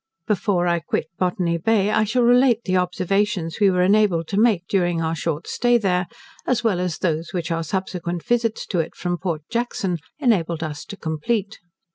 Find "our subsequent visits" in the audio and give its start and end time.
7.51-8.65